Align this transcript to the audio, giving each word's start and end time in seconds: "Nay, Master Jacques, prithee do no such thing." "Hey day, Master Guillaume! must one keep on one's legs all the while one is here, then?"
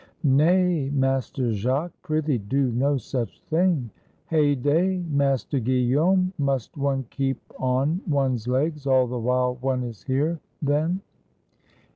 "Nay, 0.23 0.89
Master 0.89 1.53
Jacques, 1.53 1.93
prithee 2.01 2.39
do 2.39 2.71
no 2.71 2.97
such 2.97 3.39
thing." 3.43 3.91
"Hey 4.25 4.55
day, 4.55 5.05
Master 5.07 5.59
Guillaume! 5.59 6.33
must 6.39 6.75
one 6.75 7.05
keep 7.11 7.39
on 7.59 8.01
one's 8.09 8.47
legs 8.47 8.87
all 8.87 9.05
the 9.05 9.19
while 9.19 9.57
one 9.61 9.83
is 9.83 10.01
here, 10.01 10.39
then?" 10.59 11.01